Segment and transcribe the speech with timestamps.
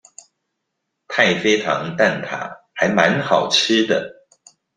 [1.07, 4.25] 太妃糖蛋塔還滿好吃的